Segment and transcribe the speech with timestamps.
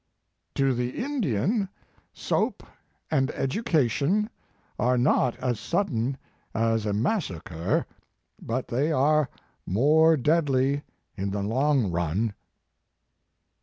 [0.55, 1.69] "To the Indian,
[2.11, 2.63] soap
[3.11, 4.31] and education
[4.79, 6.17] are not as sudden
[6.55, 7.85] as a massacre,
[8.41, 9.29] but they are
[9.67, 10.81] more deadly
[11.15, 12.33] in the long run.